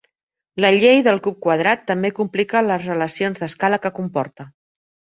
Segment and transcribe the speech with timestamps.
[0.63, 4.53] La llei del cub quadrat també complica les relacions d'escala que comporta.